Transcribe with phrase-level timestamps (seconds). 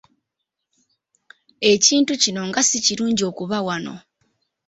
[1.71, 3.95] Ekintu kino nga si kirungi okuba wano.